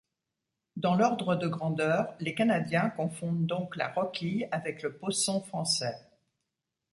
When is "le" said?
4.81-4.93